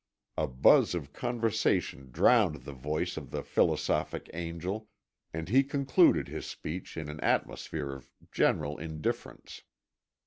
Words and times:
A 0.35 0.47
buzz 0.47 0.95
of 0.95 1.13
conversation 1.13 2.09
drowned 2.09 2.63
the 2.63 2.71
voice 2.73 3.17
of 3.17 3.29
the 3.29 3.43
philosophic 3.43 4.31
angel, 4.33 4.89
and 5.31 5.47
he 5.47 5.61
concluded 5.63 6.27
his 6.27 6.47
speech 6.47 6.97
in 6.97 7.07
an 7.07 7.19
atmosphere 7.19 7.91
of 7.93 8.09
general 8.31 8.79
indifference. 8.79 9.61